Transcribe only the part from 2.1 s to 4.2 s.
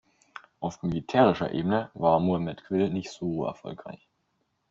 Muhammad Quli nicht so erfolgreich.